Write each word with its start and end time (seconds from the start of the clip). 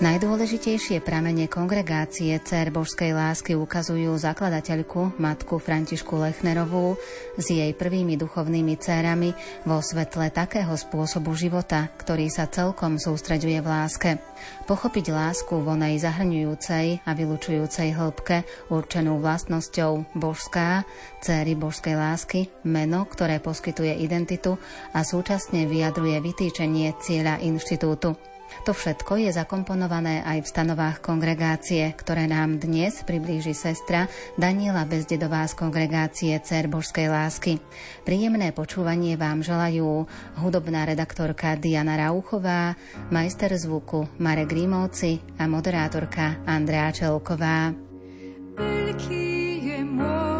Najdôležitejšie 0.00 1.04
pramene 1.04 1.44
kongregácie 1.44 2.32
Cér 2.40 2.72
Božskej 2.72 3.12
lásky 3.12 3.52
ukazujú 3.52 4.16
zakladateľku, 4.16 5.20
matku 5.20 5.60
Františku 5.60 6.16
Lechnerovú 6.16 6.96
s 7.36 7.52
jej 7.52 7.68
prvými 7.76 8.16
duchovnými 8.16 8.80
cérami 8.80 9.36
vo 9.68 9.84
svetle 9.84 10.32
takého 10.32 10.72
spôsobu 10.72 11.36
života, 11.36 11.92
ktorý 12.00 12.32
sa 12.32 12.48
celkom 12.48 12.96
sústreďuje 12.96 13.60
v 13.60 13.68
láske. 13.68 14.10
Pochopiť 14.64 15.12
lásku 15.12 15.52
vo 15.60 15.76
nej 15.76 16.00
zahrňujúcej 16.00 17.04
a 17.04 17.10
vylučujúcej 17.12 17.92
hĺbke, 17.92 18.48
určenú 18.72 19.20
vlastnosťou 19.20 20.16
božská, 20.16 20.88
céry 21.20 21.52
božskej 21.52 22.00
lásky, 22.00 22.48
meno, 22.64 23.04
ktoré 23.04 23.36
poskytuje 23.36 24.00
identitu 24.00 24.56
a 24.96 25.04
súčasne 25.04 25.68
vyjadruje 25.68 26.16
vytýčenie 26.24 26.96
cieľa 27.04 27.36
inštitútu. 27.44 28.16
To 28.68 28.76
všetko 28.76 29.16
je 29.24 29.30
zakomponované 29.32 30.20
aj 30.22 30.44
v 30.44 30.50
stanovách 30.50 30.98
kongregácie, 31.00 31.90
ktoré 31.96 32.28
nám 32.28 32.60
dnes 32.60 33.00
priblíži 33.02 33.56
sestra 33.56 34.10
Daniela 34.36 34.84
Bezdedová 34.84 35.48
z 35.48 35.56
kongregácie 35.56 36.36
Cer 36.44 36.68
Božskej 36.68 37.08
lásky. 37.08 37.62
Príjemné 38.04 38.52
počúvanie 38.52 39.16
vám 39.16 39.40
želajú 39.40 40.04
hudobná 40.40 40.84
redaktorka 40.84 41.56
Diana 41.56 41.96
Rauchová, 41.96 42.76
majster 43.08 43.54
zvuku 43.56 44.06
Marek 44.20 44.52
Rímovci 44.52 45.18
a 45.40 45.48
moderátorka 45.48 46.44
Andrea 46.44 46.92
Čelková. 46.92 47.72
Veľký 48.60 49.26
je 49.64 49.80
môj 49.86 50.39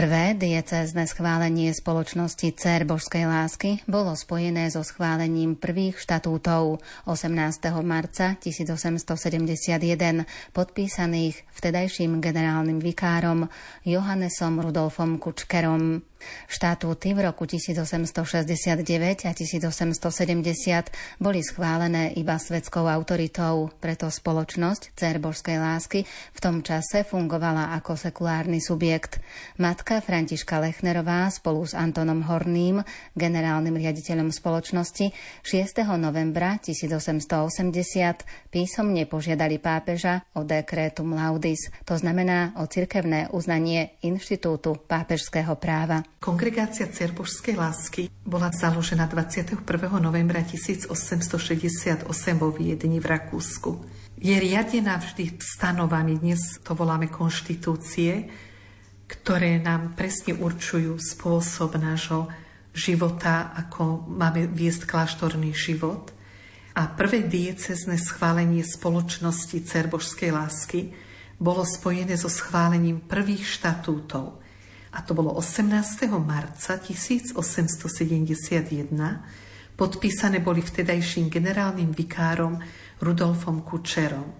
Prvé 0.00 0.32
diecézne 0.32 1.04
schválenie 1.04 1.76
spoločnosti 1.76 2.56
Cer 2.56 2.88
Božskej 2.88 3.28
lásky 3.28 3.84
bolo 3.84 4.16
spojené 4.16 4.72
so 4.72 4.80
schválením 4.80 5.60
prvých 5.60 6.00
štatútov 6.00 6.80
18. 7.04 7.28
marca 7.84 8.32
1871 8.40 10.24
podpísaných 10.56 11.44
vtedajším 11.52 12.16
generálnym 12.16 12.80
vikárom 12.80 13.52
Johannesom 13.84 14.64
Rudolfom 14.64 15.20
Kučkerom. 15.20 16.00
Štatúty 16.50 17.16
v 17.16 17.30
roku 17.30 17.46
1869 17.48 19.24
a 19.24 19.32
1870 19.32 21.22
boli 21.22 21.40
schválené 21.40 22.12
iba 22.18 22.36
svetskou 22.36 22.84
autoritou, 22.90 23.70
preto 23.80 24.10
spoločnosť 24.10 24.92
Cer 24.98 25.16
Božskej 25.22 25.56
lásky 25.56 26.04
v 26.34 26.38
tom 26.42 26.60
čase 26.60 27.06
fungovala 27.06 27.72
ako 27.78 27.96
sekulárny 27.96 28.58
subjekt. 28.58 29.22
Matka 29.56 30.02
Františka 30.02 30.58
Lechnerová 30.58 31.30
spolu 31.30 31.64
s 31.64 31.72
Antonom 31.72 32.26
Horným, 32.26 32.82
generálnym 33.14 33.78
riaditeľom 33.78 34.34
spoločnosti, 34.34 35.14
6. 35.46 35.86
novembra 35.96 36.58
1880 36.58 38.50
písomne 38.50 39.06
požiadali 39.06 39.62
pápeža 39.62 40.26
o 40.34 40.42
dekrétum 40.42 41.14
laudis, 41.14 41.70
to 41.86 41.94
znamená 41.94 42.52
o 42.58 42.66
cirkevné 42.66 43.30
uznanie 43.30 43.94
inštitútu 44.02 44.74
pápežského 44.84 45.54
práva. 45.54 46.09
Kongregácia 46.18 46.90
Cerbožskej 46.90 47.54
lásky 47.54 48.02
bola 48.26 48.50
založená 48.50 49.06
21. 49.06 49.62
novembra 50.02 50.42
1868 50.42 52.08
vo 52.34 52.50
Viedni 52.50 52.98
v 52.98 53.06
Rakúsku. 53.06 53.70
Je 54.18 54.34
riadená 54.34 54.98
vždy 54.98 55.38
stanovami, 55.38 56.18
dnes 56.18 56.58
to 56.66 56.74
voláme 56.74 57.06
konštitúcie, 57.06 58.26
ktoré 59.06 59.62
nám 59.62 59.94
presne 59.94 60.34
určujú 60.34 60.98
spôsob 60.98 61.78
nášho 61.78 62.26
života, 62.74 63.54
ako 63.54 64.10
máme 64.10 64.50
viesť 64.50 64.90
kláštorný 64.90 65.54
život. 65.54 66.10
A 66.74 66.90
prvé 66.90 67.22
diecezne 67.22 67.94
schválenie 67.94 68.66
spoločnosti 68.66 69.62
Cerbožskej 69.62 70.30
lásky 70.34 70.80
bolo 71.38 71.62
spojené 71.62 72.18
so 72.18 72.26
schválením 72.26 73.04
prvých 73.06 73.46
štatútov– 73.46 74.26
a 74.92 75.02
to 75.02 75.14
bolo 75.14 75.30
18. 75.38 76.10
marca 76.18 76.76
1871. 76.76 79.22
Podpísané 79.78 80.42
boli 80.42 80.60
vtedajším 80.60 81.30
generálnym 81.30 81.94
vikárom 81.94 82.58
Rudolfom 83.00 83.62
Kučerom. 83.62 84.34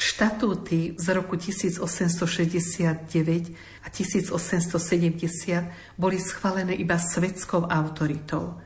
Štatúty 0.00 0.96
z 0.96 1.06
roku 1.12 1.36
1869 1.36 3.52
a 3.84 3.92
1870 3.92 6.00
boli 6.00 6.16
schválené 6.16 6.72
iba 6.72 6.96
svetskou 6.96 7.68
autoritou. 7.68 8.56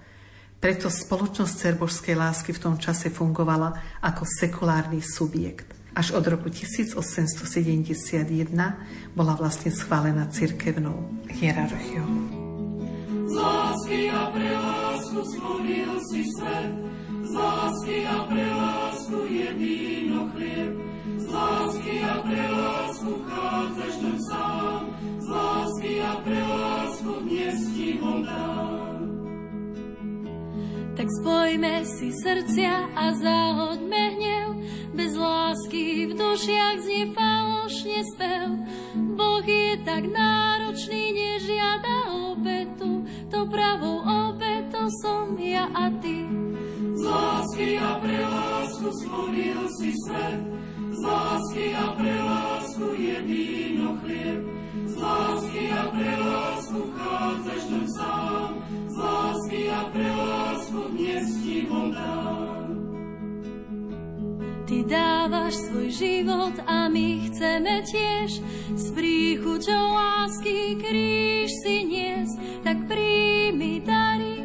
Preto 0.63 0.87
spoločnosť 0.87 1.55
Cerbožskej 1.59 2.17
lásky 2.17 2.55
v 2.55 2.63
tom 2.63 2.79
čase 2.79 3.11
fungovala 3.11 3.99
ako 4.01 4.25
sekulárny 4.25 5.03
subjekt. 5.03 5.84
Až 5.95 6.11
od 6.11 6.27
roku 6.27 6.51
1871 6.51 7.95
bola 9.15 9.35
vlastne 9.39 9.71
schválená 9.71 10.27
cirkevnou 10.35 11.07
hierarchiou. 11.31 12.11
Z 13.31 13.37
a 14.11 14.23
pre 14.35 14.51
lásku. 14.59 14.85
Tak 30.95 31.21
spojme 31.21 31.85
si 31.85 32.09
srdcia 32.17 32.97
a 32.97 33.13
zahoďme 33.13 34.03
hnev, 34.17 34.24
bez 34.95 35.19
lásky 35.19 36.07
v 36.07 36.13
dušiach 36.15 36.79
znie 36.79 37.11
falošne 37.11 38.01
spev. 38.15 38.49
Boh 39.19 39.43
je 39.43 39.83
tak 39.83 40.07
náročný, 40.07 41.11
nežiada 41.11 42.15
obetu, 42.31 43.03
to 43.27 43.51
pravou 43.51 44.07
obetou 44.07 44.87
som 45.03 45.35
ja 45.35 45.67
a 45.75 45.91
ty. 45.99 46.31
Z 46.95 47.03
lásky 47.03 47.75
a 47.83 47.99
pre 47.99 48.23
lásku 48.23 48.87
stvoril 49.03 49.61
si 49.83 49.91
svet, 50.07 50.41
z 50.95 51.01
lásky 51.03 51.67
a 51.75 51.87
pre 51.99 52.15
lásku 52.15 52.87
je 52.95 53.17
víno 53.27 53.99
chlieb, 53.99 54.41
z 54.87 54.95
lásky 54.95 55.65
a 55.75 55.83
pre 55.91 56.13
lásku 56.23 56.81
chádzaš 56.95 57.63
do 57.67 57.81
sám, 57.99 58.51
z 58.87 58.97
lásky 58.97 59.61
a 59.75 59.83
pre 59.91 60.09
lásku 60.15 60.79
dnes 60.95 61.27
ti 61.43 61.67
dám. 61.67 62.74
Ty 64.65 64.81
dávaš 64.89 65.61
svoj 65.69 65.89
život 65.93 66.57
a 66.65 66.89
my 66.89 67.29
chceme 67.29 67.85
tiež. 67.85 68.41
S 68.73 68.89
príchuťou 68.97 69.85
lásky 69.93 70.81
kríž 70.81 71.53
si 71.61 71.85
nies, 71.85 72.33
tak 72.65 72.81
príjmi 72.89 73.85
dary 73.85 74.44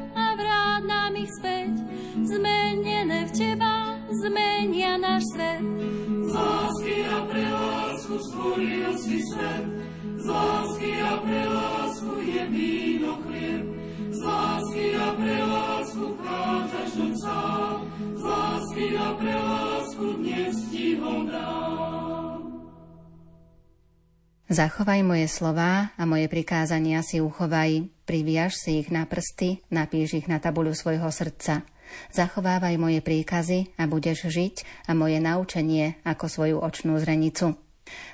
Zachovaj 24.60 25.08
moje 25.08 25.32
slová 25.32 25.96
a 25.96 26.04
moje 26.04 26.28
prikázania 26.28 27.00
si 27.00 27.24
uchovaj, 27.24 27.88
priviaž 28.04 28.60
si 28.60 28.84
ich 28.84 28.92
na 28.92 29.08
prsty, 29.08 29.64
napíš 29.72 30.20
ich 30.20 30.28
na 30.28 30.44
tabuľu 30.44 30.76
svojho 30.76 31.08
srdca. 31.16 31.64
Zachovávaj 32.12 32.76
moje 32.76 33.00
príkazy 33.00 33.72
a 33.80 33.88
budeš 33.88 34.28
žiť 34.28 34.84
a 34.92 35.00
moje 35.00 35.24
naučenie 35.24 36.04
ako 36.04 36.28
svoju 36.28 36.58
očnú 36.60 37.00
zrenicu. 37.00 37.56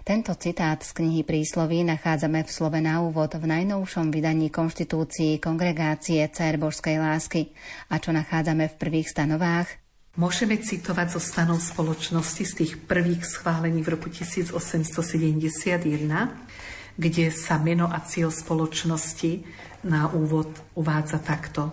Tento 0.05 0.37
citát 0.37 0.77
z 0.85 0.93
knihy 0.93 1.25
Prísloví 1.25 1.81
nachádzame 1.81 2.45
v 2.45 2.53
slove 2.53 2.77
na 2.77 3.01
úvod 3.01 3.41
v 3.41 3.49
najnovšom 3.49 4.13
vydaní 4.13 4.53
konštitúcii 4.53 5.41
Kongregácie 5.41 6.21
Cér 6.29 6.61
Božskej 6.61 7.01
lásky. 7.01 7.57
A 7.89 7.97
čo 7.97 8.13
nachádzame 8.13 8.69
v 8.69 8.77
prvých 8.77 9.09
stanovách? 9.09 9.84
Môžeme 10.15 10.55
citovať 10.55 11.11
zo 11.11 11.19
stanov 11.19 11.59
spoločnosti 11.59 12.47
z 12.47 12.53
tých 12.55 12.73
prvých 12.87 13.27
schválení 13.27 13.83
v 13.83 13.99
roku 13.99 14.07
1871, 14.07 14.55
kde 16.95 17.25
sa 17.35 17.59
meno 17.59 17.91
a 17.91 17.99
cieľ 17.99 18.31
spoločnosti 18.31 19.43
na 19.83 20.07
úvod 20.15 20.47
uvádza 20.71 21.19
takto. 21.19 21.67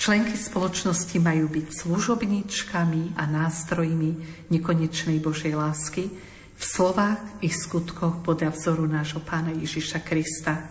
Členky 0.00 0.40
spoločnosti 0.40 1.20
majú 1.20 1.52
byť 1.52 1.66
služobníčkami 1.84 3.20
a 3.20 3.28
nástrojmi 3.28 4.10
nekonečnej 4.48 5.20
Božej 5.20 5.52
lásky, 5.52 6.08
v 6.54 6.62
slovách 6.64 7.44
i 7.44 7.52
skutkoch 7.52 8.24
podľa 8.24 8.56
vzoru 8.56 8.88
nášho 8.88 9.20
pána 9.20 9.52
Ježiša 9.52 10.00
Krista. 10.00 10.64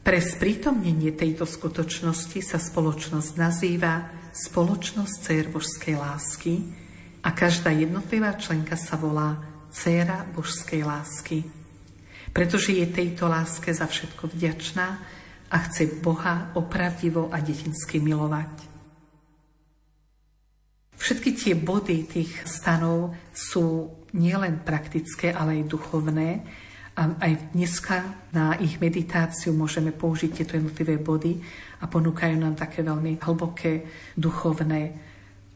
Pre 0.00 0.16
sprítomnenie 0.16 1.12
tejto 1.12 1.44
skutočnosti 1.44 2.40
sa 2.40 2.56
spoločnosť 2.56 3.30
nazýva 3.36 4.24
Spoločnosť 4.36 5.14
Cér 5.24 5.48
Božskej 5.48 5.96
lásky 5.96 6.60
a 7.24 7.32
každá 7.32 7.72
jednotlivá 7.72 8.36
členka 8.36 8.76
sa 8.76 9.00
volá 9.00 9.40
Céra 9.72 10.28
Božskej 10.28 10.84
lásky. 10.84 11.40
Pretože 12.36 12.76
je 12.76 12.84
tejto 12.84 13.32
láske 13.32 13.72
za 13.72 13.88
všetko 13.88 14.28
vďačná 14.28 14.88
a 15.48 15.56
chce 15.64 15.88
Boha 16.04 16.52
opravdivo 16.52 17.32
a 17.32 17.40
detinsky 17.40 17.96
milovať. 17.96 18.68
Všetky 21.00 21.30
tie 21.32 21.54
body 21.56 22.04
tých 22.04 22.44
stanov 22.44 23.16
sú 23.32 23.88
nielen 24.12 24.60
praktické, 24.60 25.32
ale 25.32 25.64
aj 25.64 25.72
duchovné. 25.72 26.44
A 26.92 27.08
aj 27.24 27.56
dneska 27.56 28.28
na 28.36 28.60
ich 28.60 28.76
meditáciu 28.84 29.56
môžeme 29.56 29.96
použiť 29.96 30.30
tieto 30.32 30.60
jednotlivé 30.60 31.00
body 31.00 31.40
a 31.80 31.84
ponúkajú 31.84 32.36
nám 32.40 32.56
také 32.56 32.80
veľmi 32.80 33.20
hlboké 33.20 33.84
duchovné 34.16 34.96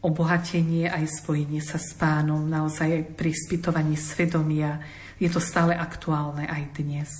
obohatenie 0.00 0.88
aj 0.88 1.20
spojenie 1.20 1.60
sa 1.60 1.76
s 1.76 1.92
pánom, 1.96 2.40
naozaj 2.48 2.88
aj 2.88 3.04
pri 3.16 3.32
spytovaní 3.36 4.00
svedomia. 4.00 4.80
Je 5.20 5.28
to 5.28 5.40
stále 5.40 5.76
aktuálne 5.76 6.48
aj 6.48 6.62
dnes. 6.76 7.10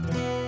thank 0.00 0.16
you 0.16 0.39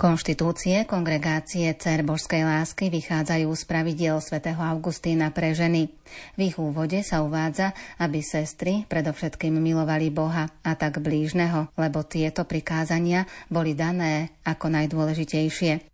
Konštitúcie 0.00 0.88
kongregácie 0.88 1.68
Cer 1.76 2.00
Božskej 2.00 2.40
lásky 2.40 2.88
vychádzajú 2.88 3.52
z 3.52 3.62
pravidiel 3.68 4.16
svätého 4.24 4.56
Augustína 4.56 5.28
pre 5.28 5.52
ženy. 5.52 5.92
V 6.40 6.48
ich 6.48 6.56
úvode 6.56 7.04
sa 7.04 7.20
uvádza, 7.20 7.76
aby 8.00 8.24
sestry 8.24 8.88
predovšetkým 8.88 9.52
milovali 9.60 10.08
Boha 10.08 10.48
a 10.64 10.72
tak 10.72 11.04
blížneho, 11.04 11.68
lebo 11.76 12.00
tieto 12.00 12.48
prikázania 12.48 13.28
boli 13.52 13.76
dané 13.76 14.32
ako 14.40 14.72
najdôležitejšie. 14.72 15.84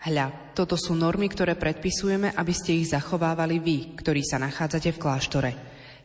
Hľa, 0.00 0.56
toto 0.56 0.80
sú 0.80 0.96
normy, 0.96 1.28
ktoré 1.28 1.60
predpisujeme, 1.60 2.32
aby 2.32 2.56
ste 2.56 2.72
ich 2.72 2.88
zachovávali 2.88 3.60
vy, 3.60 4.00
ktorí 4.00 4.24
sa 4.24 4.40
nachádzate 4.40 4.96
v 4.96 5.02
kláštore. 5.04 5.50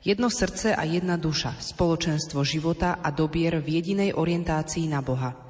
Jedno 0.04 0.28
srdce 0.28 0.76
a 0.76 0.84
jedna 0.84 1.16
duša, 1.16 1.64
spoločenstvo 1.64 2.44
života 2.44 3.00
a 3.00 3.08
dobier 3.16 3.64
v 3.64 3.80
jedinej 3.80 4.12
orientácii 4.20 4.92
na 4.92 5.00
Boha– 5.00 5.32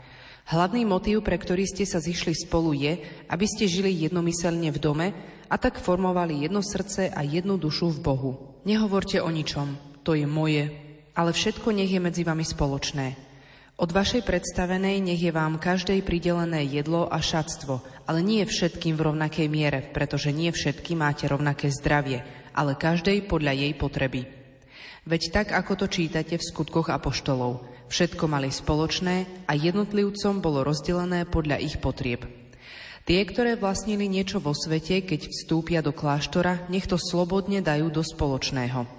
Hlavný 0.45 0.85
motív, 0.85 1.25
pre 1.25 1.41
ktorý 1.41 1.65
ste 1.65 1.89
sa 1.89 1.97
zišli 1.97 2.37
spolu 2.37 2.77
je, 2.77 3.01
aby 3.33 3.45
ste 3.49 3.65
žili 3.65 4.05
jednomyselne 4.05 4.69
v 4.69 4.77
dome 4.77 5.07
a 5.49 5.55
tak 5.57 5.81
formovali 5.81 6.45
jedno 6.45 6.61
srdce 6.61 7.09
a 7.09 7.25
jednu 7.25 7.57
dušu 7.57 7.97
v 7.97 7.99
Bohu. 8.05 8.31
Nehovorte 8.61 9.25
o 9.25 9.29
ničom, 9.33 9.73
to 10.05 10.13
je 10.13 10.29
moje, 10.29 10.69
ale 11.17 11.33
všetko 11.33 11.73
nech 11.73 11.89
je 11.89 11.97
medzi 11.97 12.21
vami 12.21 12.45
spoločné. 12.45 13.17
Od 13.81 13.89
vašej 13.89 14.21
predstavenej 14.21 15.01
nech 15.01 15.19
je 15.19 15.33
vám 15.33 15.57
každej 15.57 16.05
pridelené 16.05 16.61
jedlo 16.69 17.09
a 17.09 17.17
šatstvo, 17.17 17.81
ale 18.05 18.21
nie 18.21 18.45
všetkým 18.45 18.93
v 18.93 19.01
rovnakej 19.01 19.47
miere, 19.49 19.81
pretože 19.81 20.29
nie 20.29 20.53
všetky 20.53 20.93
máte 20.93 21.25
rovnaké 21.25 21.73
zdravie, 21.73 22.21
ale 22.53 22.77
každej 22.77 23.25
podľa 23.25 23.65
jej 23.65 23.73
potreby. 23.73 24.44
Veď 25.05 25.21
tak, 25.29 25.47
ako 25.53 25.85
to 25.85 25.88
čítate 25.88 26.35
v 26.35 26.43
skutkoch 26.43 26.89
apoštolov– 26.89 27.62
Všetko 27.85 28.25
mali 28.25 28.50
spoločné 28.50 29.45
a 29.45 29.53
jednotlivcom 29.53 30.41
bolo 30.41 30.65
rozdelené 30.65 31.29
podľa 31.29 31.62
ich 31.62 31.77
potrieb. 31.77 32.25
Tie, 33.05 33.21
ktoré 33.21 33.53
vlastnili 33.53 34.09
niečo 34.09 34.41
vo 34.41 34.57
svete, 34.57 35.05
keď 35.05 35.29
vstúpia 35.29 35.85
do 35.85 35.93
kláštora, 35.93 36.65
nech 36.74 36.89
to 36.89 36.97
slobodne 36.97 37.62
dajú 37.62 37.93
do 37.93 38.01
spoločného. 38.01 38.89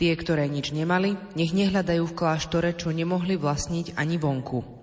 Tie, 0.00 0.12
ktoré 0.16 0.48
nič 0.48 0.72
nemali, 0.72 1.12
nech 1.36 1.52
nehľadajú 1.52 2.08
v 2.08 2.16
kláštore, 2.16 2.72
čo 2.72 2.96
nemohli 2.96 3.36
vlastniť 3.36 3.92
ani 4.00 4.16
vonku. 4.16 4.81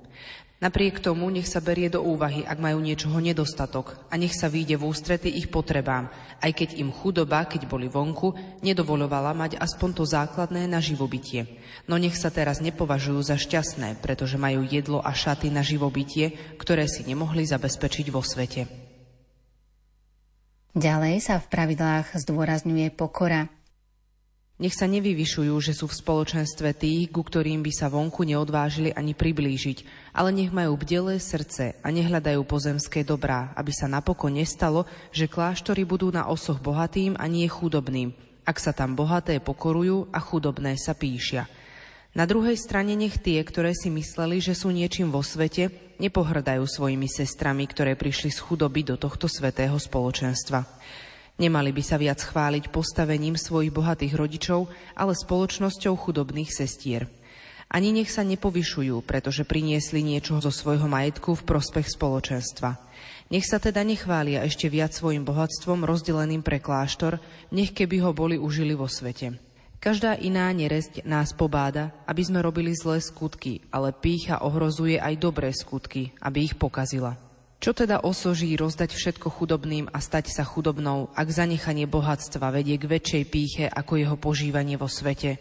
Napriek 0.60 1.00
tomu 1.00 1.32
nech 1.32 1.48
sa 1.48 1.64
berie 1.64 1.88
do 1.88 2.04
úvahy, 2.04 2.44
ak 2.44 2.60
majú 2.60 2.84
niečoho 2.84 3.16
nedostatok 3.24 3.96
a 4.12 4.20
nech 4.20 4.36
sa 4.36 4.52
vyjde 4.52 4.76
v 4.76 4.92
ústrety 4.92 5.32
ich 5.32 5.48
potrebám, 5.48 6.12
aj 6.44 6.52
keď 6.52 6.70
im 6.84 6.92
chudoba, 6.92 7.48
keď 7.48 7.64
boli 7.64 7.88
vonku, 7.88 8.36
nedovolovala 8.60 9.32
mať 9.32 9.56
aspoň 9.56 9.90
to 9.96 10.04
základné 10.04 10.68
na 10.68 10.84
živobytie. 10.84 11.48
No 11.88 11.96
nech 11.96 12.20
sa 12.20 12.28
teraz 12.28 12.60
nepovažujú 12.60 13.24
za 13.24 13.40
šťastné, 13.40 14.04
pretože 14.04 14.36
majú 14.36 14.68
jedlo 14.68 15.00
a 15.00 15.16
šaty 15.16 15.48
na 15.48 15.64
živobytie, 15.64 16.36
ktoré 16.60 16.92
si 16.92 17.08
nemohli 17.08 17.48
zabezpečiť 17.48 18.12
vo 18.12 18.20
svete. 18.20 18.68
Ďalej 20.76 21.24
sa 21.24 21.40
v 21.40 21.48
pravidlách 21.56 22.20
zdôrazňuje 22.20 22.92
pokora, 23.00 23.48
nech 24.60 24.76
sa 24.76 24.92
nevyvyšujú, 24.92 25.56
že 25.64 25.72
sú 25.72 25.88
v 25.88 25.96
spoločenstve 25.96 26.76
tých, 26.76 27.08
ku 27.16 27.24
ktorým 27.24 27.64
by 27.64 27.72
sa 27.72 27.88
vonku 27.88 28.28
neodvážili 28.28 28.92
ani 28.92 29.16
priblížiť, 29.16 30.12
ale 30.12 30.36
nech 30.36 30.52
majú 30.52 30.76
bdelé 30.76 31.16
srdce 31.16 31.80
a 31.80 31.88
nehľadajú 31.88 32.44
pozemské 32.44 33.08
dobrá, 33.08 33.56
aby 33.56 33.72
sa 33.72 33.88
napokon 33.88 34.36
nestalo, 34.36 34.84
že 35.16 35.32
kláštory 35.32 35.88
budú 35.88 36.12
na 36.12 36.28
osoch 36.28 36.60
bohatým 36.60 37.16
a 37.16 37.24
nie 37.32 37.48
chudobným, 37.48 38.12
ak 38.44 38.60
sa 38.60 38.76
tam 38.76 39.00
bohaté 39.00 39.40
pokorujú 39.40 40.12
a 40.12 40.20
chudobné 40.20 40.76
sa 40.76 40.92
píšia. 40.92 41.48
Na 42.12 42.28
druhej 42.28 42.60
strane 42.60 43.00
nech 43.00 43.16
tie, 43.22 43.40
ktoré 43.40 43.72
si 43.72 43.88
mysleli, 43.88 44.44
že 44.44 44.58
sú 44.58 44.76
niečím 44.76 45.08
vo 45.08 45.24
svete, 45.24 45.72
nepohrdajú 46.04 46.68
svojimi 46.68 47.08
sestrami, 47.08 47.64
ktoré 47.64 47.96
prišli 47.96 48.28
z 48.34 48.44
chudoby 48.44 48.84
do 48.84 49.00
tohto 49.00 49.32
svetého 49.32 49.80
spoločenstva. 49.80 50.68
Nemali 51.40 51.72
by 51.72 51.84
sa 51.88 51.96
viac 51.96 52.20
chváliť 52.20 52.68
postavením 52.68 53.40
svojich 53.40 53.72
bohatých 53.72 54.14
rodičov, 54.20 54.68
ale 54.92 55.16
spoločnosťou 55.16 55.96
chudobných 55.96 56.52
sestier. 56.52 57.08
Ani 57.72 57.96
nech 57.96 58.12
sa 58.12 58.28
nepovyšujú, 58.28 59.00
pretože 59.08 59.48
priniesli 59.48 60.04
niečo 60.04 60.44
zo 60.44 60.52
svojho 60.52 60.92
majetku 60.92 61.40
v 61.40 61.46
prospech 61.48 61.96
spoločenstva. 61.96 62.76
Nech 63.32 63.46
sa 63.48 63.62
teda 63.62 63.86
nechvália 63.86 64.44
ešte 64.44 64.68
viac 64.68 64.92
svojim 64.92 65.24
bohatstvom 65.24 65.86
rozdeleným 65.86 66.44
pre 66.44 66.60
kláštor, 66.60 67.22
nech 67.54 67.72
keby 67.72 68.04
ho 68.04 68.12
boli 68.12 68.36
užili 68.42 68.76
vo 68.76 68.90
svete. 68.90 69.38
Každá 69.80 70.20
iná 70.20 70.52
neresť 70.52 71.08
nás 71.08 71.32
pobáda, 71.32 71.96
aby 72.04 72.20
sme 72.20 72.44
robili 72.44 72.76
zlé 72.76 73.00
skutky, 73.00 73.64
ale 73.72 73.96
pícha 73.96 74.44
ohrozuje 74.44 75.00
aj 75.00 75.16
dobré 75.16 75.56
skutky, 75.56 76.12
aby 76.20 76.52
ich 76.52 76.60
pokazila. 76.60 77.29
Čo 77.60 77.76
teda 77.76 78.08
osoží 78.08 78.56
rozdať 78.56 78.96
všetko 78.96 79.28
chudobným 79.36 79.92
a 79.92 80.00
stať 80.00 80.32
sa 80.32 80.48
chudobnou, 80.48 81.12
ak 81.12 81.28
zanechanie 81.28 81.92
bohatstva 81.92 82.56
vedie 82.56 82.80
k 82.80 82.88
väčšej 82.88 83.24
píche 83.28 83.66
ako 83.68 84.00
jeho 84.00 84.16
požívanie 84.16 84.80
vo 84.80 84.88
svete? 84.88 85.36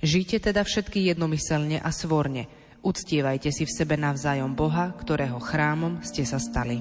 Žite 0.00 0.40
teda 0.40 0.64
všetky 0.64 1.12
jednomyselne 1.12 1.84
a 1.84 1.92
svorne. 1.92 2.48
Uctievajte 2.80 3.52
si 3.52 3.68
v 3.68 3.74
sebe 3.76 4.00
navzájom 4.00 4.56
Boha, 4.56 4.96
ktorého 4.96 5.36
chrámom 5.36 6.00
ste 6.00 6.24
sa 6.24 6.40
stali. 6.40 6.80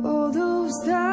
Odovzdávam, 0.00 1.09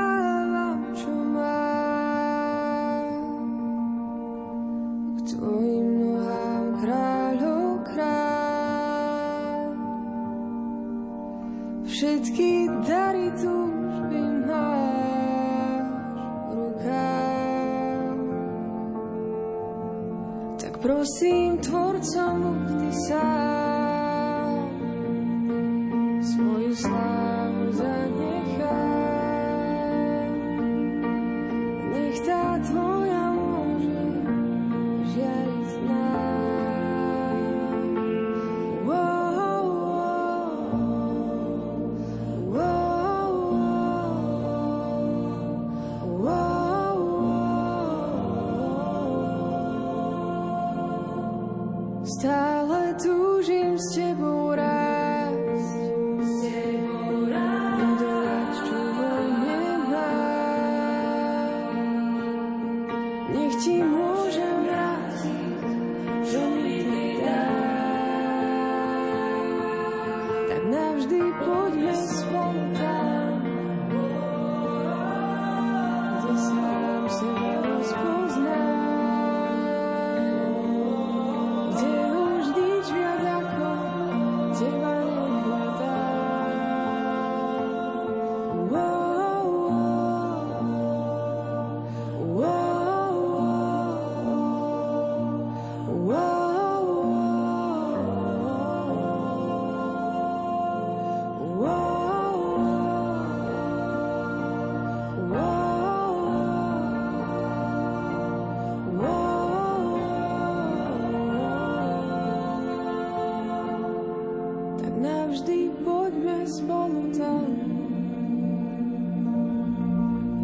navždy 115.02 115.70
poďme 115.86 116.40
spolu 116.50 117.02
tam, 117.14 117.48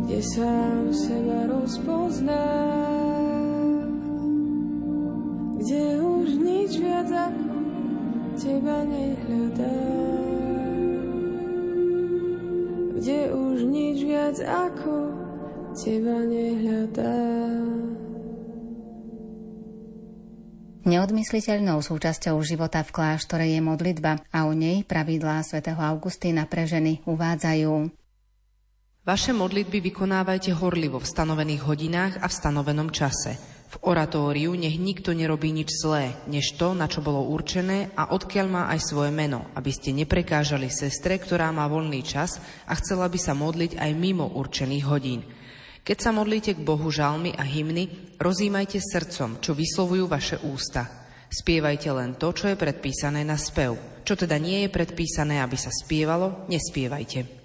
kde 0.05 0.19
sám 0.21 0.93
seba 0.93 1.39
rozpozná, 1.49 2.47
kde 5.57 5.83
už 6.01 6.27
nič 6.37 6.71
viac 6.77 7.09
ako 7.09 7.57
teba 8.37 8.77
nehľadá, 8.85 9.79
kde 13.01 13.19
už 13.33 13.57
nič 13.65 13.97
viac 14.05 14.37
ako 14.43 14.95
teba 15.73 16.17
nehľadá. 16.29 17.32
Neodmysliteľnou 21.03 21.83
súčasťou 21.83 22.39
života 22.47 22.79
v 22.79 22.95
kláštore 22.95 23.43
je 23.51 23.59
modlitba 23.59 24.23
a 24.31 24.47
o 24.47 24.55
nej 24.55 24.87
pravidlá 24.87 25.43
svätého 25.43 25.75
Augustína 25.75 26.47
pre 26.47 26.63
ženy 26.63 27.03
uvádzajú. 27.03 27.91
Vaše 29.03 29.35
modlitby 29.35 29.83
vykonávajte 29.91 30.55
horlivo 30.55 31.03
v 31.03 31.09
stanovených 31.11 31.67
hodinách 31.67 32.13
a 32.23 32.31
v 32.31 32.37
stanovenom 32.39 32.87
čase. 32.87 33.35
V 33.67 33.75
oratóriu 33.83 34.55
nech 34.55 34.79
nikto 34.79 35.11
nerobí 35.11 35.51
nič 35.51 35.75
zlé, 35.75 36.15
než 36.31 36.55
to, 36.55 36.71
na 36.71 36.87
čo 36.87 37.03
bolo 37.03 37.27
určené 37.35 37.91
a 37.99 38.15
odkiaľ 38.15 38.47
má 38.47 38.63
aj 38.71 38.87
svoje 38.87 39.11
meno, 39.11 39.43
aby 39.59 39.75
ste 39.75 39.91
neprekážali 39.91 40.71
sestre, 40.71 41.19
ktorá 41.19 41.51
má 41.51 41.67
voľný 41.67 41.99
čas 41.99 42.39
a 42.63 42.79
chcela 42.79 43.11
by 43.11 43.19
sa 43.19 43.35
modliť 43.35 43.75
aj 43.75 43.91
mimo 43.91 44.31
určených 44.39 44.87
hodín– 44.87 45.19
keď 45.83 45.97
sa 45.99 46.15
modlíte 46.15 46.55
k 46.55 46.63
Bohu 46.63 46.87
žalmy 46.87 47.35
a 47.35 47.43
hymny, 47.43 48.15
rozímajte 48.15 48.79
srdcom, 48.79 49.43
čo 49.43 49.51
vyslovujú 49.51 50.07
vaše 50.07 50.39
ústa. 50.39 50.87
Spievajte 51.27 51.91
len 51.91 52.15
to, 52.15 52.31
čo 52.31 52.47
je 52.47 52.55
predpísané 52.55 53.27
na 53.27 53.35
spev. 53.35 53.75
Čo 54.07 54.15
teda 54.15 54.39
nie 54.39 54.63
je 54.63 54.69
predpísané, 54.71 55.43
aby 55.43 55.59
sa 55.59 55.75
spievalo, 55.75 56.47
nespievajte. 56.47 57.43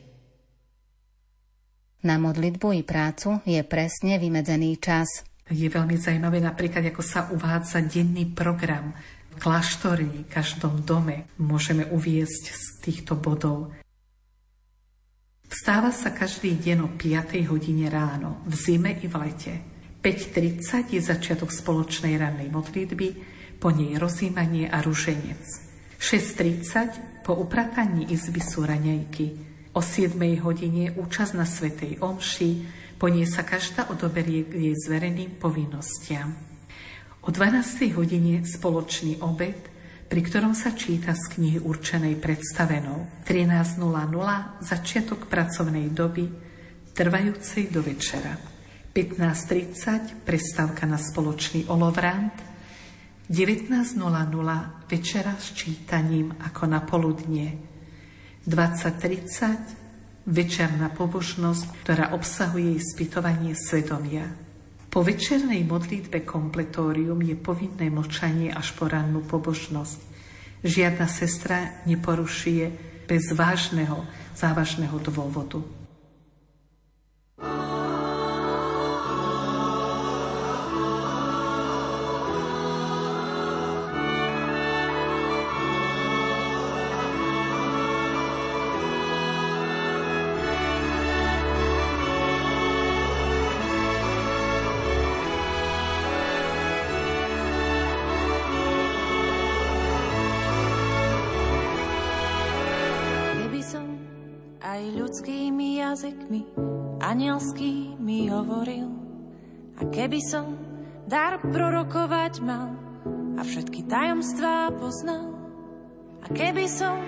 Na 2.07 2.15
modlitbu 2.15 2.79
i 2.79 2.83
prácu 2.87 3.43
je 3.43 3.59
presne 3.67 4.23
vymedzený 4.23 4.79
čas. 4.79 5.27
Je 5.51 5.67
veľmi 5.67 5.99
zaujímavé 5.99 6.39
napríklad, 6.39 6.95
ako 6.95 7.03
sa 7.03 7.27
uvádza 7.35 7.83
denný 7.83 8.31
program 8.39 8.95
v 9.33 9.35
kláštore, 9.35 10.07
v 10.07 10.31
každom 10.31 10.87
dome. 10.87 11.27
Môžeme 11.43 11.91
uviesť 11.91 12.45
z 12.55 12.65
týchto 12.87 13.19
bodov. 13.19 13.75
Vstáva 15.49 15.89
sa 15.97 16.13
každý 16.13 16.61
deň 16.61 16.79
o 16.85 16.89
5. 16.93 17.33
hodine 17.49 17.89
ráno, 17.89 18.45
v 18.45 18.53
zime 18.53 19.01
i 19.01 19.09
v 19.09 19.17
lete. 19.17 19.55
5.30 20.05 20.93
je 20.93 21.01
začiatok 21.01 21.49
spoločnej 21.49 22.21
rannej 22.21 22.53
modlitby, 22.53 23.09
po 23.57 23.73
nej 23.73 23.97
rozímanie 23.97 24.69
a 24.69 24.85
ruženec. 24.85 25.41
6.30 25.97 27.25
po 27.25 27.33
uprataní 27.33 28.13
izby 28.13 28.45
sú 28.45 28.69
raňajky. 28.69 29.27
O 29.73 29.81
7. 29.81 30.21
hodine 30.45 30.93
účasť 30.93 31.33
na 31.33 31.49
Svetej 31.49 31.97
Omši, 32.05 32.51
po 33.01 33.09
nej 33.09 33.25
sa 33.25 33.41
každá 33.41 33.89
odoberie 33.89 34.45
k 34.45 34.53
jej 34.69 34.77
zvereným 34.77 35.41
povinnostiam. 35.41 36.29
O 37.25 37.33
12. 37.33 37.97
hodine 37.97 38.45
spoločný 38.45 39.25
obed– 39.25 39.57
pri 40.09 40.21
ktorom 40.25 40.57
sa 40.57 40.73
číta 40.73 41.13
z 41.13 41.37
knihy 41.37 41.59
určenej 41.61 42.17
predstavenou. 42.17 43.25
13.00 43.29 44.65
začiatok 44.65 45.29
pracovnej 45.29 45.93
doby, 45.93 46.25
trvajúcej 46.97 47.69
do 47.69 47.85
večera. 47.85 48.33
15.30 48.97 50.25
prestávka 50.25 50.89
na 50.89 50.97
spoločný 50.97 51.69
olovrant, 51.69 52.33
19.00 53.29 54.01
večera 54.89 55.37
s 55.37 55.53
čítaním 55.53 56.33
ako 56.41 56.65
na 56.65 56.81
poludnie, 56.81 57.49
20.30 58.49 60.33
večerná 60.33 60.89
pobožnosť, 60.89 61.85
ktorá 61.85 62.17
obsahuje 62.17 62.81
ispytovanie 62.81 63.53
svedomia. 63.53 64.48
Po 64.99 65.07
večernej 65.07 65.63
modlitbe 65.63 66.27
kompletórium 66.27 67.23
je 67.23 67.39
povinné 67.39 67.87
močanie 67.87 68.51
až 68.51 68.75
po 68.75 68.91
rannú 68.91 69.23
pobožnosť. 69.23 70.03
Žiadna 70.67 71.07
sestra 71.07 71.87
neporušuje 71.87 72.67
bez 73.07 73.31
vážneho, 73.31 74.03
závažného 74.35 74.99
dôvodu. 74.99 75.63
Jazykmi 105.89 106.45
anielský 107.01 107.97
mi 107.97 108.29
hovoril. 108.29 108.93
A 109.81 109.87
keby 109.89 110.21
som 110.21 110.59
dar 111.09 111.41
prorokovať 111.41 112.45
mal 112.45 112.77
a 113.39 113.43
všetky 113.47 113.87
tajomstvá 113.87 114.75
poznal, 114.77 115.33
a 116.21 116.27
keby 116.35 116.67
som 116.67 116.99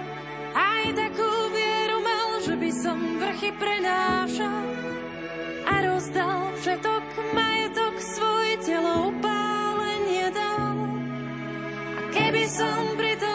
aj 0.54 0.82
takú 0.94 1.30
vieru 1.52 1.98
mal, 2.00 2.28
že 2.46 2.54
by 2.56 2.70
som 2.72 2.98
vrchy 3.18 3.50
prenášal 3.58 4.64
a 5.66 5.74
rozdal 5.84 6.40
všetok 6.62 7.04
majetok 7.34 7.94
svoj 7.98 8.48
telo 8.64 9.10
upálenie 9.12 10.30
dal. 10.32 10.78
A 11.98 12.00
keby 12.14 12.44
som 12.48 12.94
pritom 12.94 13.29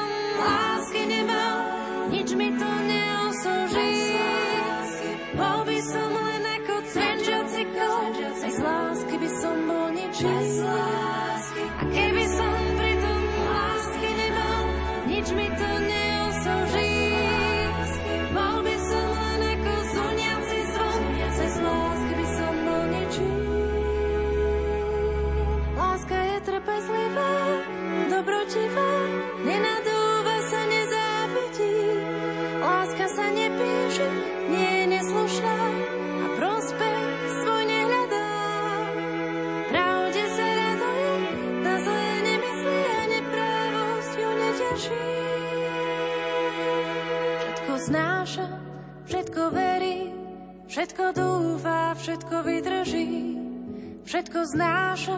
trpezlivá, 26.45 27.33
dobrotivá, 28.05 28.91
nenadúva 29.41 30.37
sa, 30.45 30.61
nezávidí. 30.69 31.77
Láska 32.61 33.05
sa 33.09 33.25
nepíše, 33.33 34.07
nie 34.53 34.69
je 34.69 34.85
neslušná 34.93 35.57
a 36.21 36.27
prospech 36.37 37.05
svoj 37.41 37.63
nehľadá. 37.65 38.29
Pravde 39.73 40.23
sa 40.37 40.45
raduje, 40.45 41.13
na 41.65 41.75
zlé 41.81 42.09
nemyslí 42.29 42.79
a 42.85 43.01
neprávosť 43.09 44.13
ju 44.13 44.29
neteší. 44.37 45.07
Všetko 47.41 47.73
znáša, 47.89 48.47
všetko 49.09 49.41
verí, 49.49 49.97
všetko 50.69 51.03
dúfa, 51.17 51.97
všetko 51.97 52.35
vydrží. 52.45 53.09
Všetko 54.05 54.39
znáša, 54.53 55.17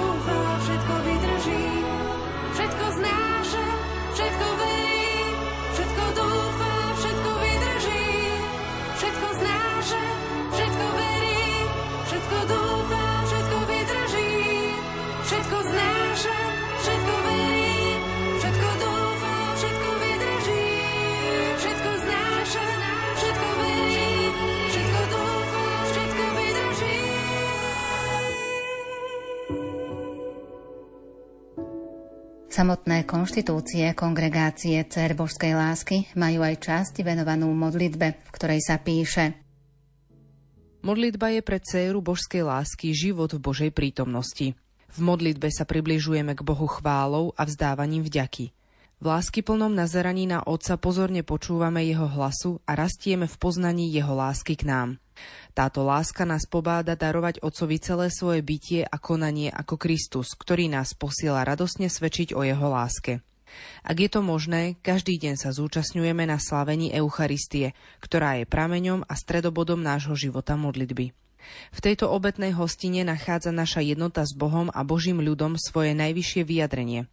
Samotné 32.61 33.09
konštitúcie 33.09 33.89
kongregácie 33.97 34.77
Cer 34.85 35.17
Božskej 35.17 35.57
lásky 35.57 36.05
majú 36.13 36.45
aj 36.45 36.61
časť 36.61 37.01
venovanú 37.01 37.49
modlitbe, 37.57 38.21
v 38.21 38.29
ktorej 38.29 38.61
sa 38.61 38.77
píše 38.77 39.33
Modlitba 40.85 41.33
je 41.33 41.41
pre 41.41 41.57
dceru 41.57 42.05
božskej 42.05 42.45
lásky 42.45 42.93
život 42.93 43.33
v 43.33 43.41
Božej 43.41 43.73
prítomnosti. 43.73 44.53
V 44.93 44.99
modlitbe 45.01 45.49
sa 45.49 45.65
približujeme 45.65 46.37
k 46.37 46.45
Bohu 46.45 46.69
chválou 46.69 47.33
a 47.33 47.49
vzdávaním 47.49 48.05
vďaky. 48.05 48.53
V 49.01 49.09
láskyplnom 49.09 49.73
nazeraní 49.73 50.29
na 50.29 50.45
Otca 50.45 50.77
pozorne 50.77 51.25
počúvame 51.25 51.81
Jeho 51.89 52.05
hlasu 52.05 52.61
a 52.69 52.77
rastieme 52.77 53.25
v 53.25 53.33
poznaní 53.41 53.89
Jeho 53.89 54.13
lásky 54.13 54.53
k 54.53 54.69
nám. 54.69 55.01
Táto 55.57 55.81
láska 55.81 56.21
nás 56.21 56.45
pobáda 56.45 56.93
darovať 56.93 57.41
Otcovi 57.41 57.81
celé 57.81 58.13
svoje 58.13 58.45
bytie 58.45 58.85
a 58.85 59.01
konanie 59.01 59.49
ako 59.49 59.81
Kristus, 59.81 60.37
ktorý 60.37 60.69
nás 60.69 60.93
posiela 60.93 61.41
radosne 61.41 61.89
svedčiť 61.89 62.37
o 62.37 62.45
Jeho 62.45 62.69
láske. 62.69 63.25
Ak 63.81 63.97
je 63.97 64.05
to 64.05 64.21
možné, 64.21 64.77
každý 64.85 65.17
deň 65.17 65.33
sa 65.33 65.49
zúčastňujeme 65.49 66.29
na 66.29 66.37
slávení 66.37 66.93
Eucharistie, 66.93 67.73
ktorá 68.05 68.37
je 68.37 68.45
prameňom 68.45 69.09
a 69.09 69.17
stredobodom 69.17 69.81
nášho 69.81 70.13
života 70.13 70.53
modlitby. 70.53 71.09
V 71.73 71.79
tejto 71.81 72.05
obetnej 72.05 72.53
hostine 72.53 73.01
nachádza 73.01 73.49
naša 73.49 73.81
jednota 73.81 74.21
s 74.21 74.37
Bohom 74.37 74.69
a 74.69 74.85
Božím 74.85 75.25
ľudom 75.25 75.57
svoje 75.57 75.97
najvyššie 75.97 76.45
vyjadrenie. 76.45 77.09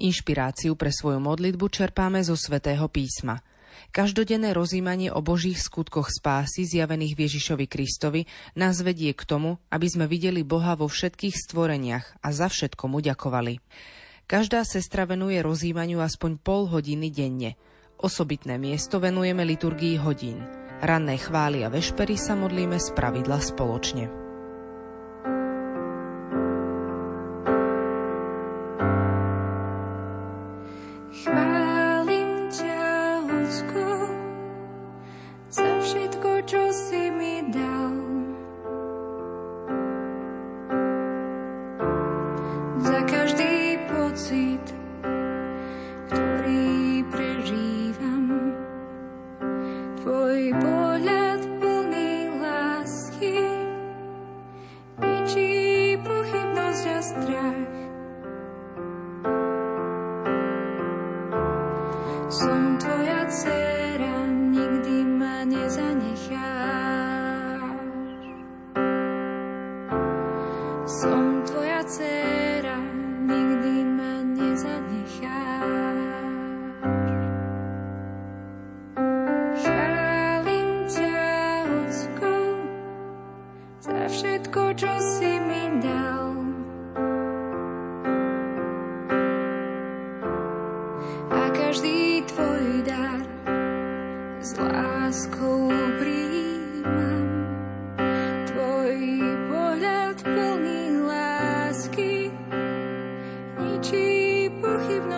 Inšpiráciu 0.00 0.72
pre 0.78 0.88
svoju 0.88 1.20
modlitbu 1.20 1.68
čerpáme 1.68 2.24
zo 2.24 2.36
svätého 2.38 2.88
písma. 2.88 3.44
Každodenné 3.92 4.56
rozímanie 4.56 5.12
o 5.12 5.20
Božích 5.20 5.60
skutkoch 5.60 6.08
spásy 6.08 6.64
zjavených 6.64 7.12
Ježišovi 7.12 7.68
Kristovi 7.68 8.24
nás 8.56 8.80
vedie 8.80 9.12
k 9.12 9.24
tomu, 9.28 9.60
aby 9.68 9.84
sme 9.88 10.08
videli 10.08 10.40
Boha 10.40 10.72
vo 10.76 10.88
všetkých 10.88 11.36
stvoreniach 11.36 12.24
a 12.24 12.28
za 12.32 12.48
všetko 12.48 12.84
mu 12.88 13.04
ďakovali. 13.04 13.60
Každá 14.24 14.64
sestra 14.64 15.04
venuje 15.04 15.44
rozímaniu 15.44 16.00
aspoň 16.00 16.40
pol 16.40 16.72
hodiny 16.72 17.12
denne. 17.12 17.60
Osobitné 18.00 18.56
miesto 18.56 18.96
venujeme 18.96 19.44
liturgii 19.44 20.00
hodín. 20.00 20.40
Ranné 20.80 21.20
chvály 21.20 21.62
a 21.62 21.68
vešpery 21.68 22.16
sa 22.16 22.32
modlíme 22.32 22.80
z 22.80 22.96
pravidla 22.96 23.38
spoločne. 23.44 24.21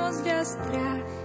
zodpovednosť 0.05 0.27
a 0.29 0.45
strach. 0.45 1.24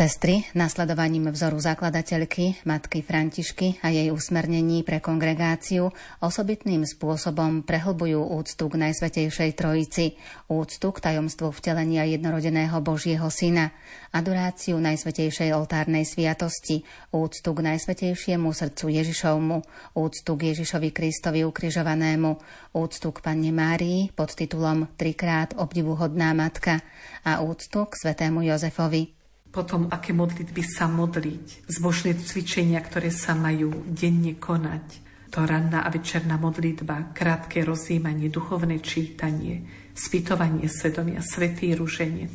Sestry, 0.00 0.48
nasledovaním 0.56 1.28
vzoru 1.28 1.60
zakladateľky, 1.60 2.64
matky 2.64 3.04
Františky 3.04 3.84
a 3.84 3.92
jej 3.92 4.08
usmernení 4.08 4.80
pre 4.80 4.96
kongregáciu 4.96 5.92
osobitným 6.24 6.88
spôsobom 6.88 7.60
prehlbujú 7.68 8.16
úctu 8.32 8.64
k 8.72 8.80
Najsvetejšej 8.80 9.60
Trojici, 9.60 10.16
úctu 10.48 10.88
k 10.88 11.04
tajomstvu 11.04 11.52
vtelenia 11.52 12.08
jednorodeného 12.08 12.80
Božieho 12.80 13.28
Syna, 13.28 13.76
adoráciu 14.08 14.80
Najsvetejšej 14.80 15.52
oltárnej 15.52 16.08
sviatosti, 16.08 16.80
úctu 17.12 17.52
k 17.52 17.60
Najsvetejšiemu 17.60 18.56
srdcu 18.56 19.04
Ježišovmu, 19.04 19.56
úctu 20.00 20.32
k 20.32 20.40
Ježišovi 20.56 20.96
Kristovi 20.96 21.44
ukrižovanému, 21.44 22.40
úctu 22.72 23.12
k 23.12 23.20
Panne 23.20 23.52
Márii 23.52 24.08
pod 24.16 24.32
titulom 24.32 24.88
Trikrát 24.96 25.52
obdivuhodná 25.60 26.32
matka 26.32 26.80
a 27.20 27.44
úctu 27.44 27.84
k 27.84 27.92
Svetému 28.00 28.48
Jozefovi 28.48 29.19
potom 29.50 29.90
aké 29.90 30.14
modlitby 30.14 30.62
sa 30.62 30.86
modliť, 30.86 31.66
zbožné 31.66 32.14
cvičenia, 32.14 32.78
ktoré 32.78 33.10
sa 33.10 33.34
majú 33.34 33.82
denne 33.90 34.38
konať. 34.38 35.10
To 35.30 35.46
ranná 35.46 35.86
a 35.86 35.90
večerná 35.90 36.38
modlitba, 36.38 37.14
krátke 37.14 37.62
rozjímanie, 37.62 38.30
duchovné 38.30 38.82
čítanie, 38.82 39.62
spytovanie 39.94 40.66
svedomia, 40.66 41.22
svetý 41.22 41.74
ruženec, 41.74 42.34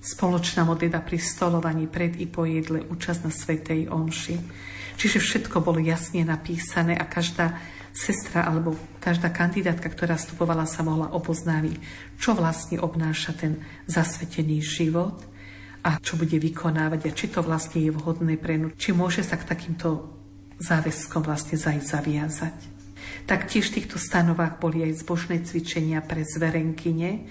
spoločná 0.00 0.64
modlitba 0.64 1.00
pri 1.00 1.16
stolovaní 1.20 1.88
pred 1.88 2.16
i 2.20 2.28
po 2.28 2.44
jedle, 2.44 2.84
účasť 2.88 3.20
na 3.24 3.32
svetej 3.32 3.80
omši. 3.88 4.36
Čiže 5.00 5.16
všetko 5.16 5.64
bolo 5.64 5.80
jasne 5.80 6.24
napísané 6.28 6.92
a 6.92 7.08
každá 7.08 7.56
sestra 7.92 8.44
alebo 8.44 8.76
každá 9.00 9.32
kandidátka, 9.32 9.88
ktorá 9.88 10.20
vstupovala, 10.20 10.68
sa 10.68 10.84
mohla 10.84 11.08
oboznáviť, 11.16 11.76
čo 12.20 12.36
vlastne 12.36 12.80
obnáša 12.80 13.32
ten 13.32 13.64
zasvetený 13.88 14.60
život 14.60 15.29
a 15.80 15.96
čo 16.00 16.20
bude 16.20 16.36
vykonávať 16.36 17.00
a 17.08 17.16
či 17.16 17.26
to 17.32 17.40
vlastne 17.40 17.80
je 17.80 17.92
vhodné 17.92 18.36
pre 18.36 18.60
ňu, 18.60 18.76
či 18.76 18.92
môže 18.92 19.24
sa 19.24 19.40
k 19.40 19.48
takýmto 19.48 20.12
záväzkom 20.60 21.24
vlastne 21.24 21.56
za 21.56 21.72
zaviazať. 21.72 22.56
Taktiež 23.24 23.72
v 23.72 23.80
týchto 23.80 23.96
stanovách 23.96 24.60
boli 24.60 24.84
aj 24.84 25.00
zbožné 25.00 25.40
cvičenia 25.40 26.04
pre 26.04 26.20
zverenkyne, 26.20 27.24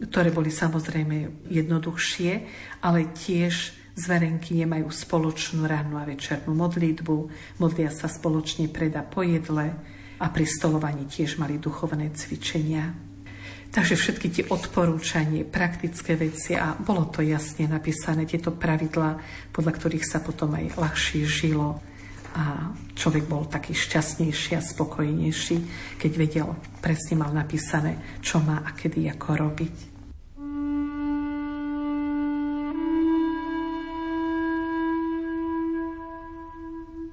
ktoré 0.00 0.30
boli 0.30 0.48
samozrejme 0.54 1.48
jednoduchšie, 1.50 2.32
ale 2.80 3.10
tiež 3.10 3.54
zverenky 3.98 4.56
nemajú 4.64 4.88
spoločnú 4.88 5.66
rannú 5.66 5.98
a 6.00 6.08
večernú 6.08 6.54
modlitbu, 6.56 7.16
modlia 7.60 7.90
sa 7.92 8.06
spoločne 8.06 8.70
preda 8.70 9.04
po 9.04 9.20
jedle 9.26 9.76
a 10.20 10.26
pri 10.30 10.46
stolovaní 10.46 11.04
tiež 11.04 11.36
mali 11.36 11.60
duchovné 11.60 12.14
cvičenia. 12.16 13.09
Takže 13.70 13.94
všetky 13.94 14.28
tie 14.34 14.44
odporúčanie, 14.50 15.46
praktické 15.46 16.18
veci 16.18 16.58
a 16.58 16.74
bolo 16.74 17.06
to 17.06 17.22
jasne 17.22 17.70
napísané, 17.70 18.26
tieto 18.26 18.50
pravidlá, 18.50 19.22
podľa 19.54 19.72
ktorých 19.78 20.06
sa 20.06 20.18
potom 20.18 20.58
aj 20.58 20.74
ľahšie 20.74 21.22
žilo 21.22 21.78
a 22.34 22.70
človek 22.94 23.26
bol 23.26 23.46
taký 23.46 23.74
šťastnejší 23.74 24.58
a 24.58 24.62
spokojnejší, 24.62 25.56
keď 25.98 26.12
vedel, 26.14 26.48
presne 26.78 27.18
mal 27.18 27.34
napísané, 27.34 27.98
čo 28.22 28.38
má 28.38 28.62
a 28.62 28.70
kedy 28.74 29.10
ako 29.10 29.28
robiť. 29.38 29.89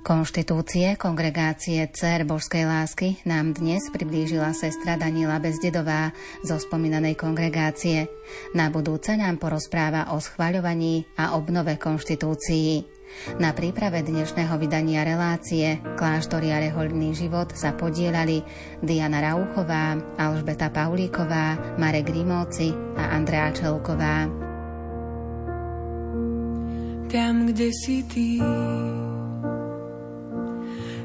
Konštitúcie 0.07 0.95
Kongregácie 0.95 1.83
Cer 1.91 2.23
Božskej 2.23 2.63
lásky 2.63 3.19
nám 3.27 3.51
dnes 3.51 3.91
priblížila 3.91 4.55
sestra 4.55 4.95
Daniela 4.95 5.35
Bezdedová 5.35 6.15
zo 6.47 6.55
spomínanej 6.55 7.19
kongregácie. 7.19 8.07
Na 8.55 8.71
budúce 8.71 9.19
nám 9.19 9.35
porozpráva 9.35 10.15
o 10.15 10.23
schvaľovaní 10.23 11.03
a 11.19 11.35
obnove 11.35 11.75
konštitúcií. 11.75 12.87
Na 13.43 13.51
príprave 13.51 13.99
dnešného 13.99 14.55
vydania 14.55 15.03
relácie 15.03 15.83
Kláštory 15.99 16.55
a 16.55 16.63
rehoľný 16.63 17.11
život 17.11 17.51
sa 17.51 17.75
podielali 17.75 18.47
Diana 18.79 19.19
Rauchová, 19.19 19.99
Alžbeta 20.15 20.71
Paulíková, 20.71 21.75
Marek 21.75 22.15
Grimovci 22.15 22.71
a 22.95 23.11
Andrea 23.11 23.51
Čelková. 23.51 24.23
Tam, 27.11 27.43
kde 27.51 27.67
si 27.75 28.07
ty, 28.07 28.39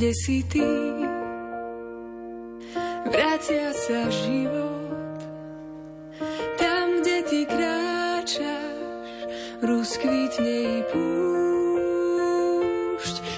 Kde 0.00 0.16
si 0.16 0.40
ty. 0.48 0.64
Vracia 3.04 3.68
sa 3.76 4.08
život, 4.08 5.20
tam, 6.56 7.04
kde 7.04 7.20
ty 7.28 7.44
kráčaš, 7.44 9.28
rozkvitne 9.60 10.56
i 10.80 10.88
púšť. 10.88 11.84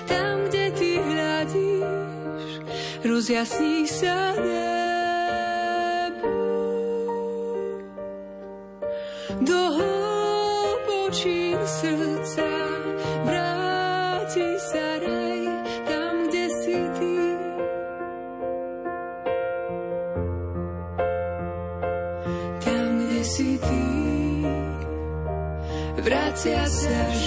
Tam, 0.07 0.47
kde 0.47 0.71
ty 0.79 1.03
hľadíš, 1.03 2.63
rozjasní 3.11 3.91
sa 3.91 4.31
nebo. 4.39 4.72
Vracia 26.45 27.22